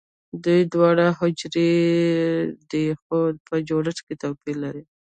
[0.43, 1.71] دوی دواړه حجرې
[2.71, 3.17] دي خو
[3.47, 4.83] په جوړښت کې توپیر لري